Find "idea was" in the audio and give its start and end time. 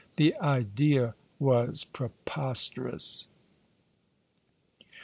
0.39-1.83